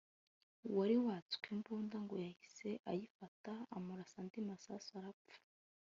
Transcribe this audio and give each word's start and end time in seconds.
uwari 0.67 0.95
watswe 1.05 1.45
imbunda 1.55 1.97
ngo 2.03 2.15
yahise 2.25 2.69
ayifata 2.91 3.51
amurasa 3.75 4.15
andi 4.23 4.39
masasu 4.49 4.91
arapfa 4.99 5.35